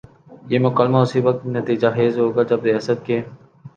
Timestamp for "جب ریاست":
2.49-3.05